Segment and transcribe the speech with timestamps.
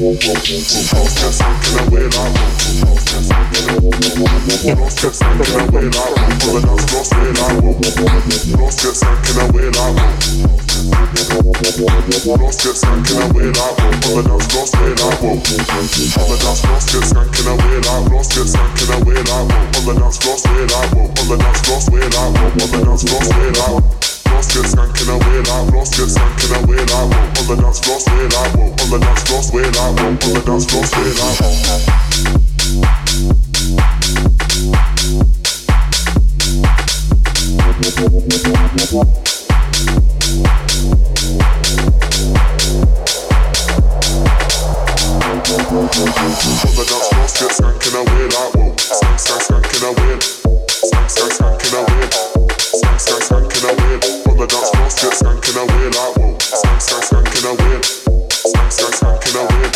[0.00, 0.24] On the
[19.98, 23.50] dance floor, stay like On the dance floor, stay like On the dance floor, stay
[23.60, 28.00] like Lost get skanking away like Lost get skanking away like On the dance floor,
[28.00, 31.40] stay like On the dance floor, stay like On the dance floor, stay like
[37.60, 38.12] On the dance floor,
[47.38, 48.74] get skanking away like whoa.
[48.76, 50.18] Skank, skank, skanking away.
[50.68, 51.89] Skank, skank, skanking away.
[54.40, 54.46] Whoa.
[54.46, 55.44] Skank, skank,
[57.04, 57.52] skanking.
[58.32, 59.68] Skank, skank, skanking.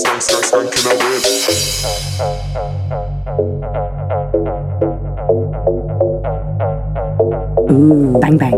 [0.00, 1.20] Skank, skank, skanking.
[7.70, 8.56] Ooh, bang bang.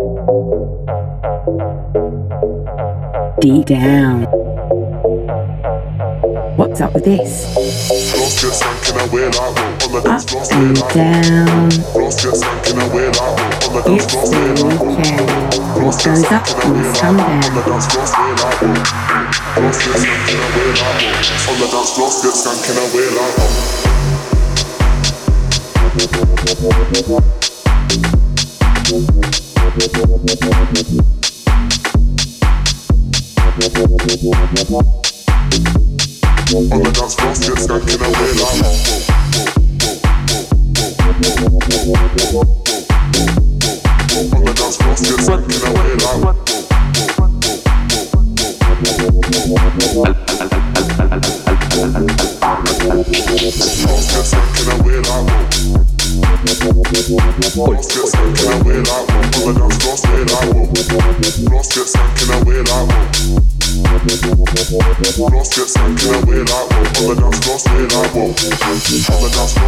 [3.40, 4.22] Deep down.
[6.56, 7.52] What's up with this?
[8.12, 9.72] Floss get skanking away like whoa.
[9.82, 10.76] On the Up dance floor, stay and
[13.12, 13.51] down.
[13.75, 14.37] It's the
[14.69, 15.33] weekend.
[15.83, 18.61] What goes up away must like
[36.69, 37.11] On the dance
[37.64, 38.33] floor, get away
[42.37, 42.62] like
[68.33, 69.62] On the dance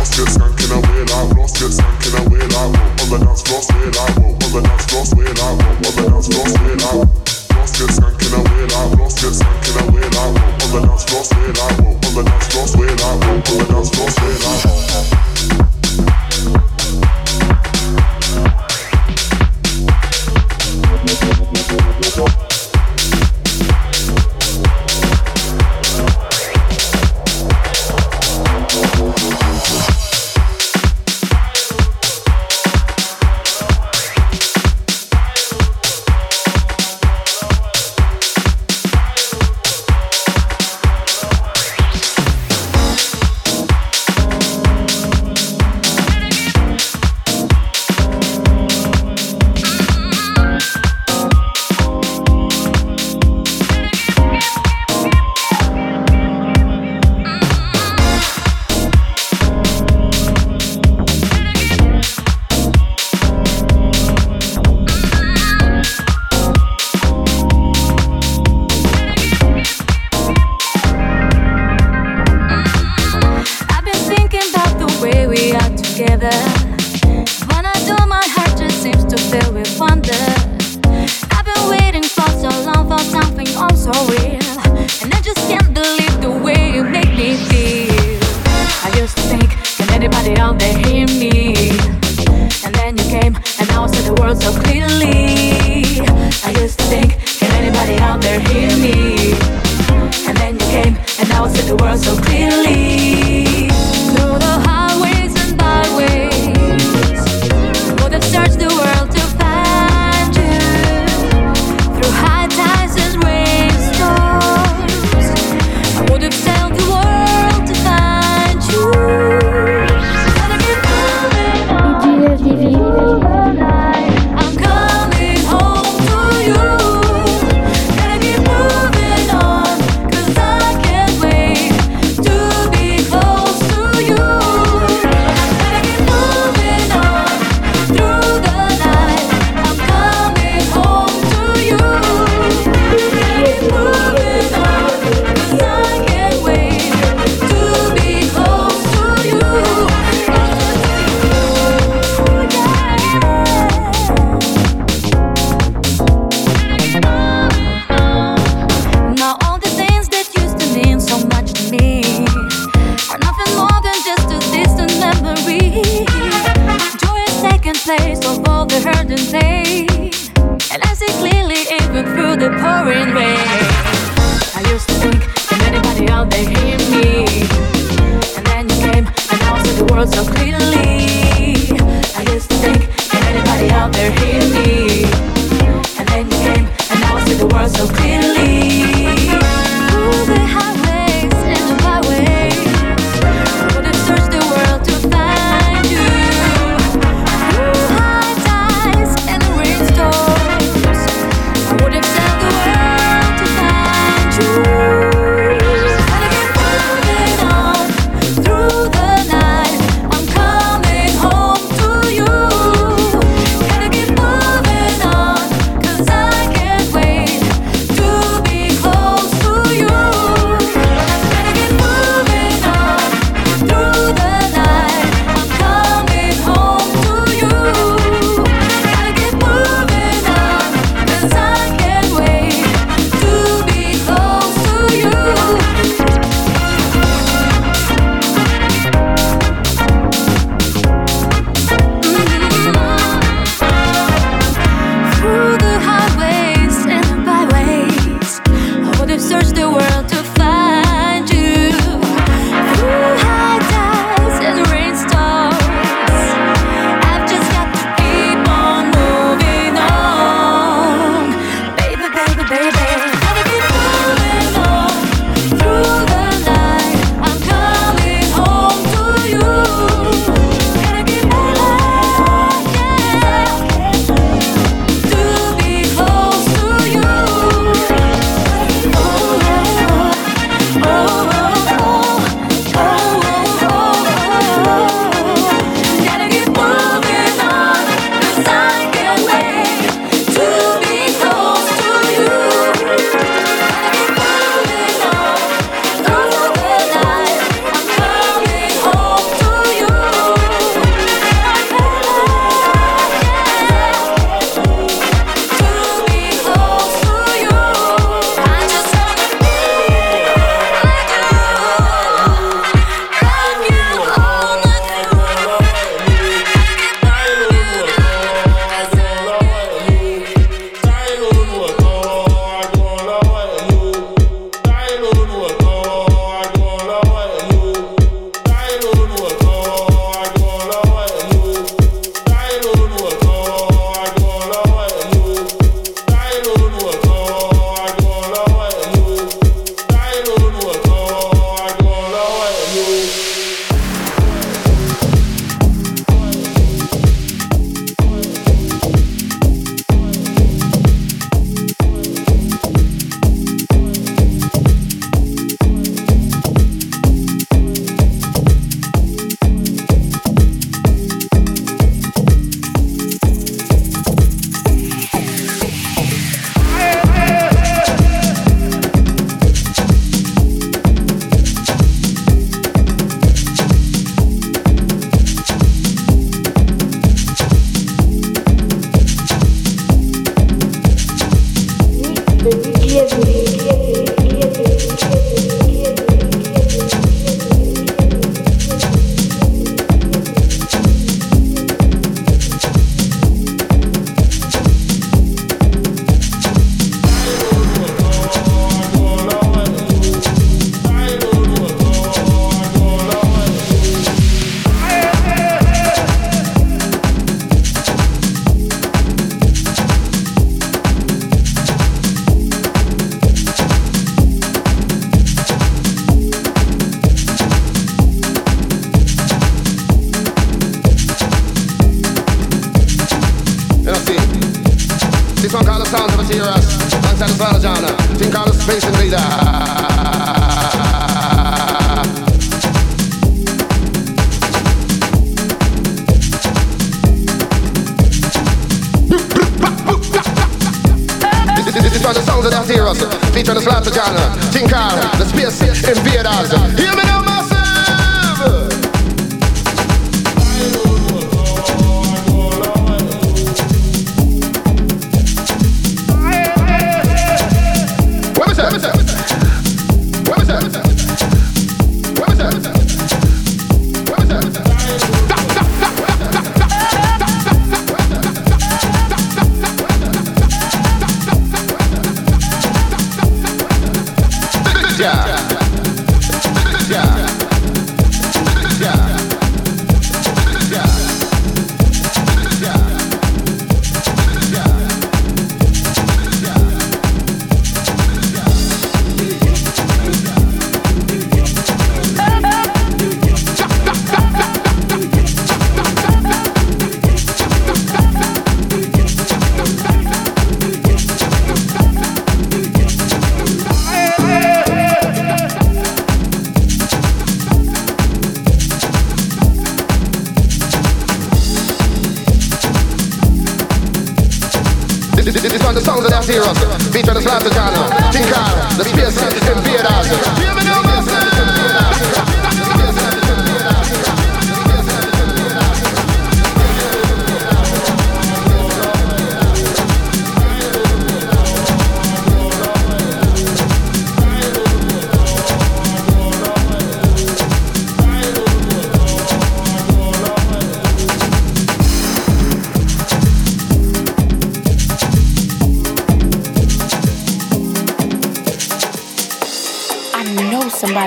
[516.42, 517.72] songs of the Slaughter John,
[518.10, 520.53] Tinkar, the Space Invaders.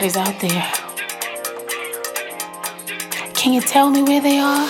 [0.10, 0.64] Somebody's out there.
[3.34, 4.70] Can you tell me where they are?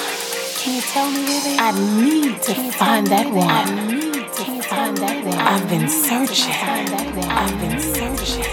[0.58, 1.62] Can you tell me where they are?
[1.62, 3.48] I need to find that one.
[3.48, 5.36] I need to find that one.
[5.36, 6.54] I've been searching.
[6.54, 8.46] I've been searching.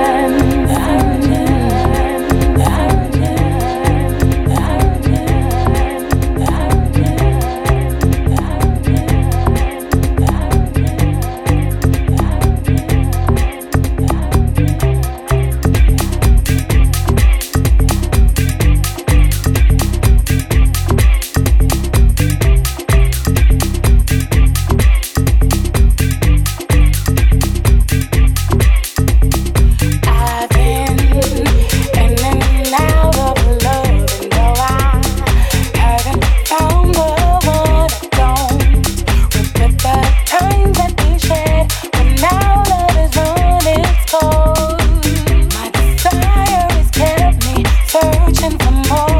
[48.48, 49.15] looking for more.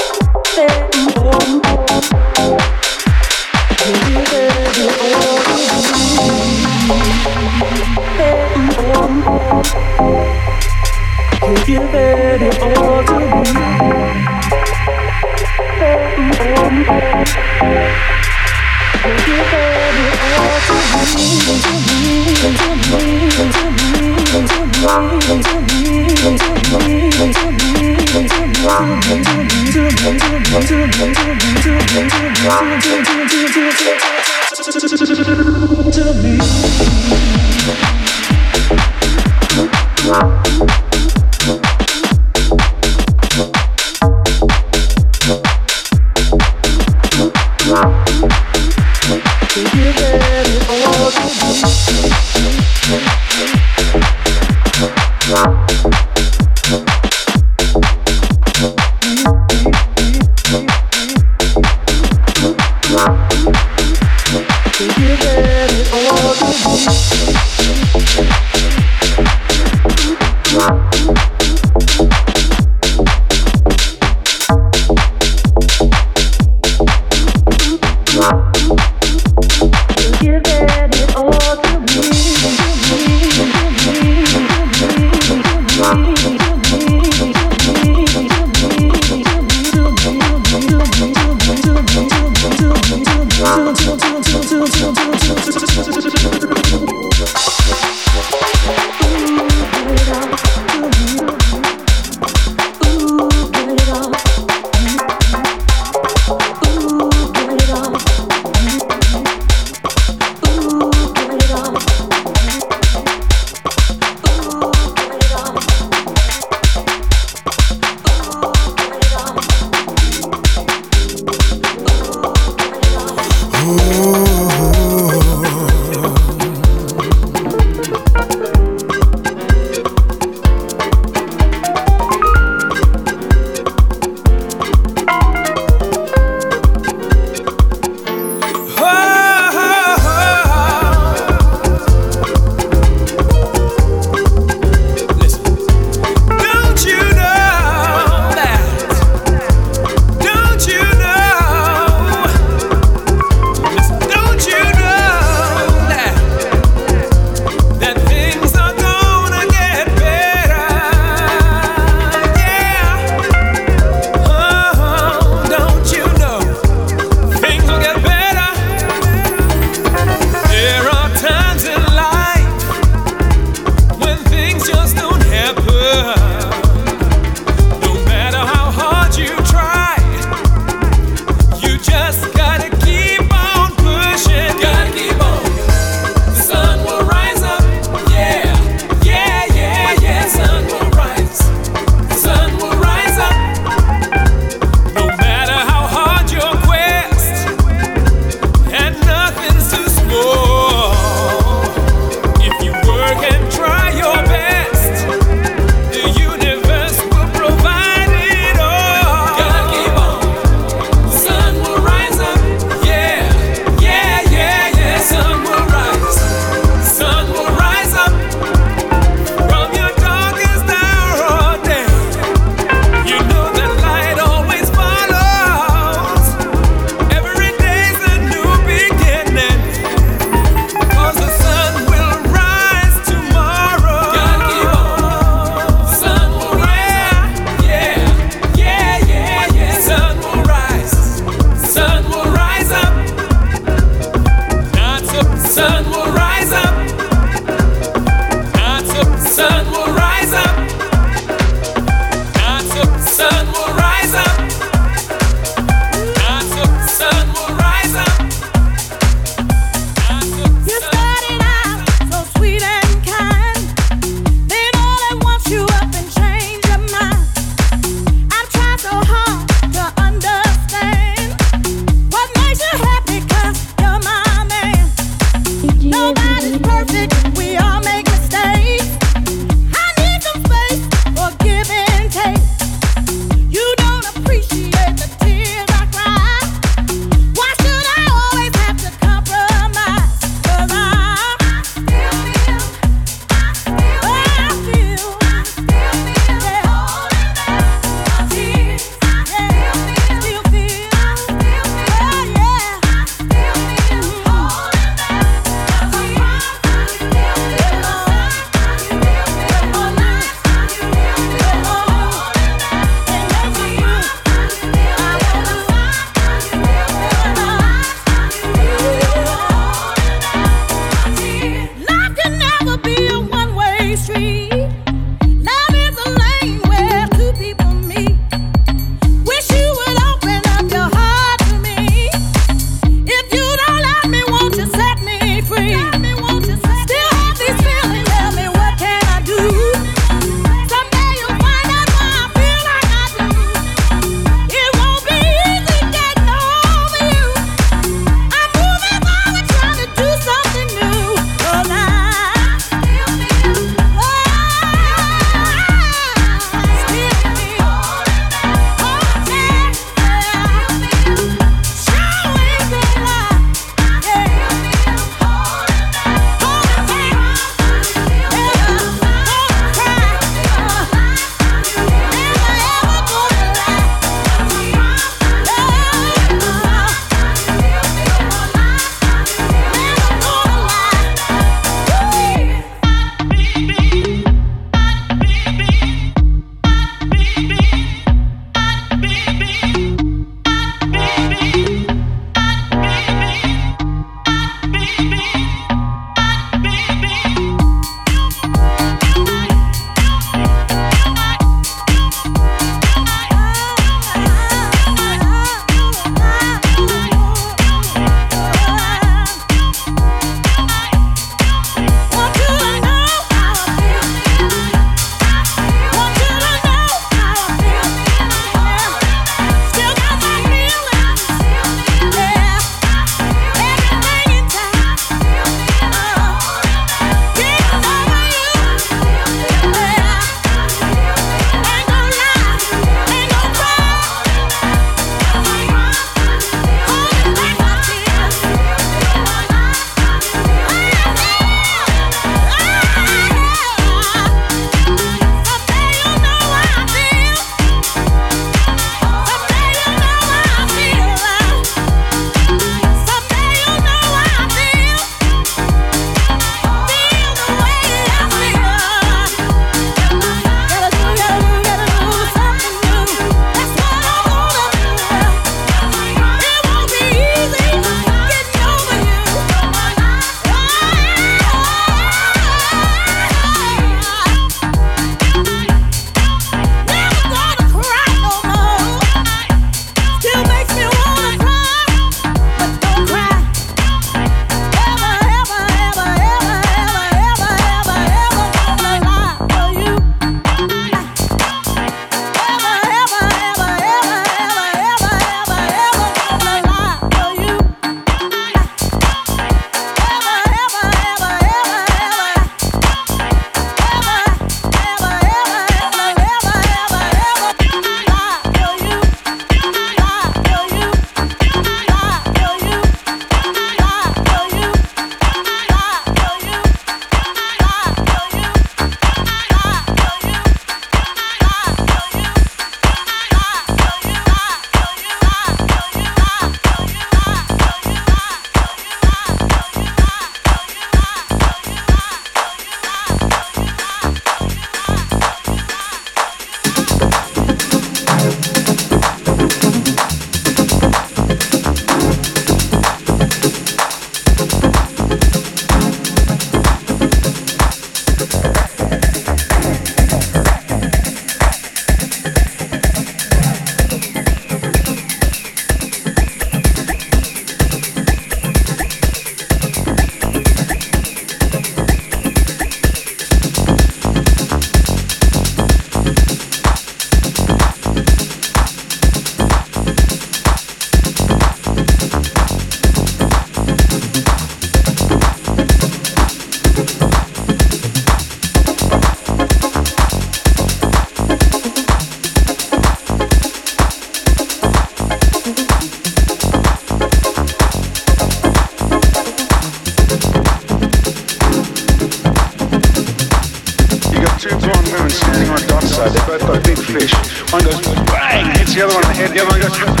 [599.21, 600.00] Hits the other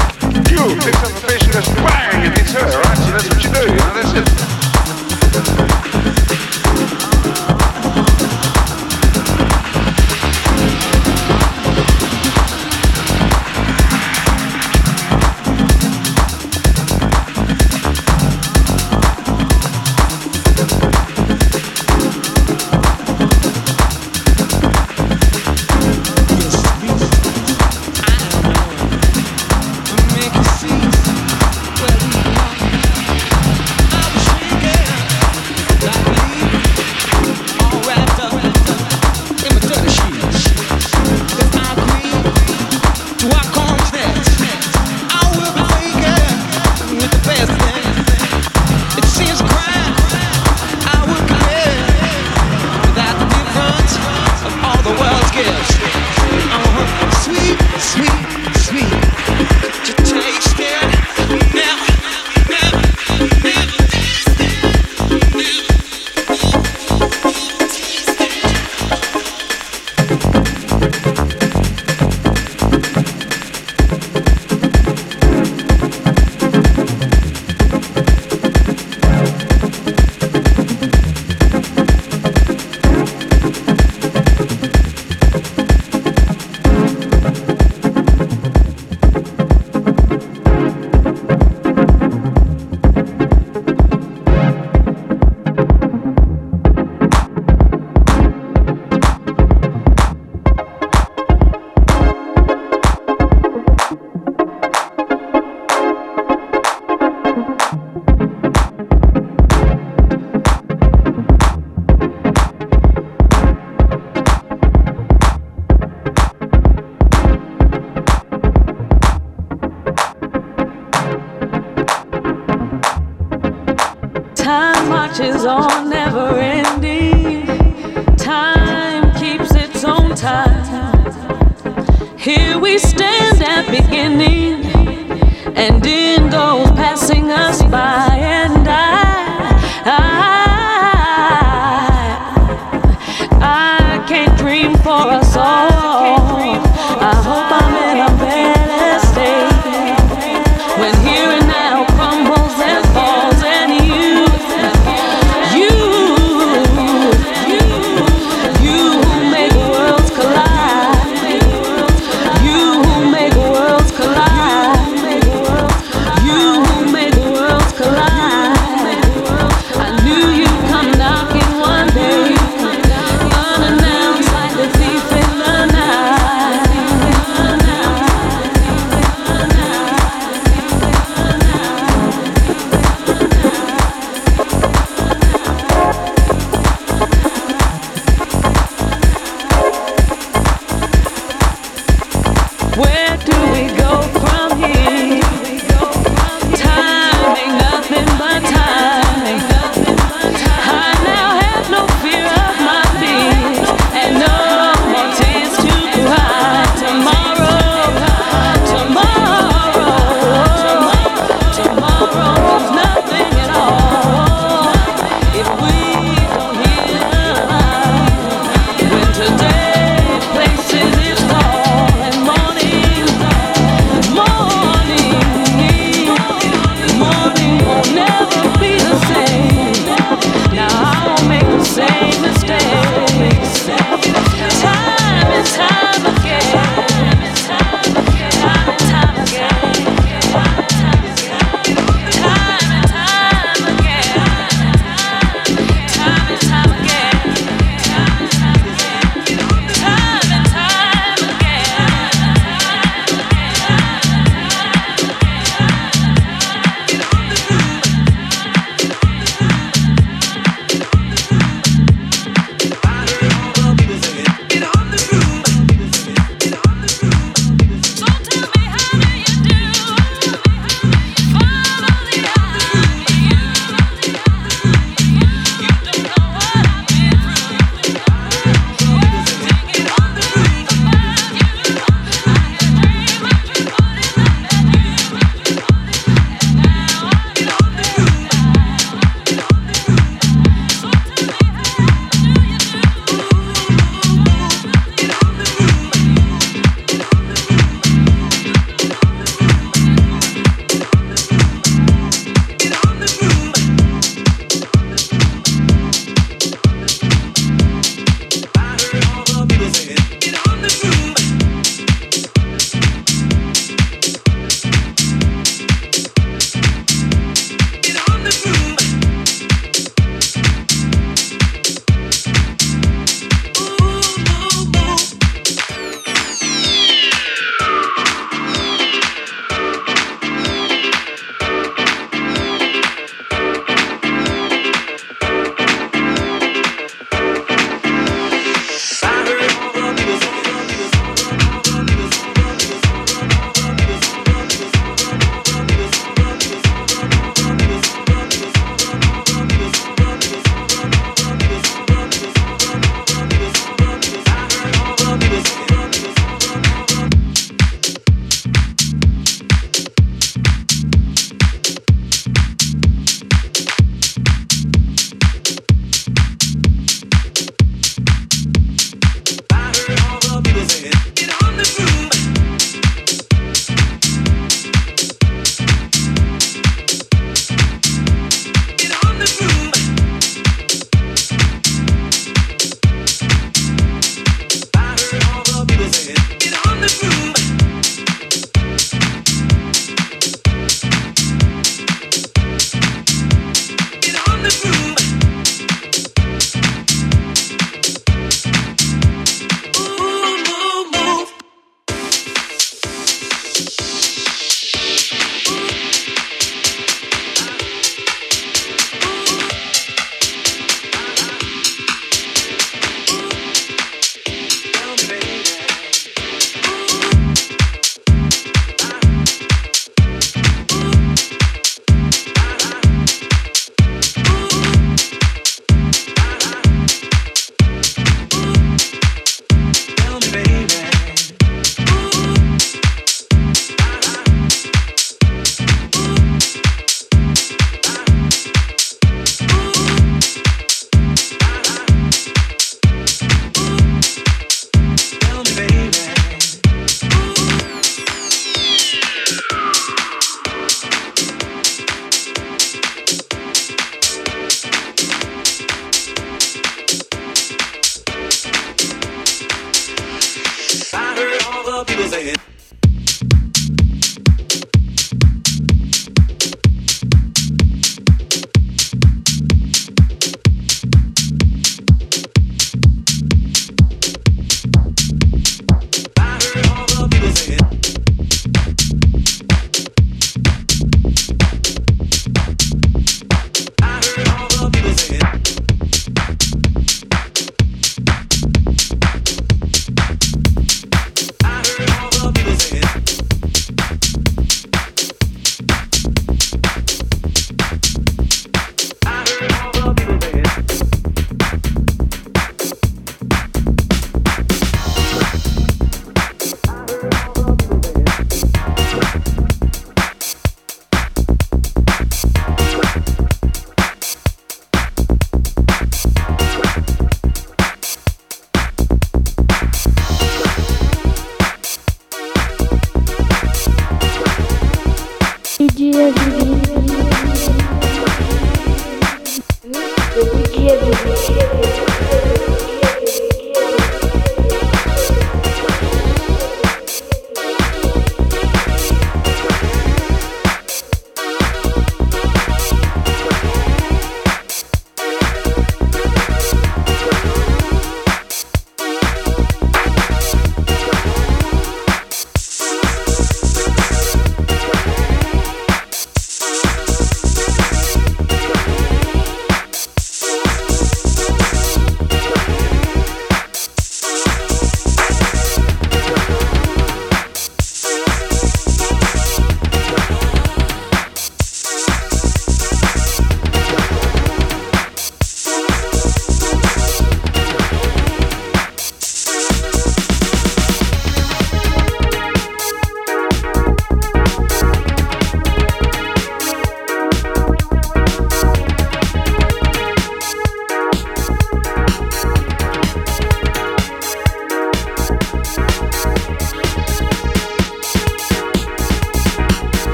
[461.85, 462.60] people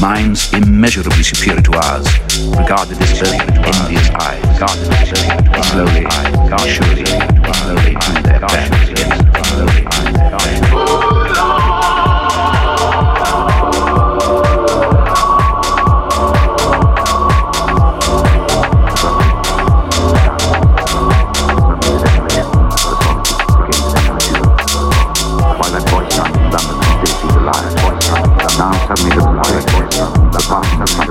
[0.00, 0.53] minds
[30.46, 31.03] Verpasst, verpasst.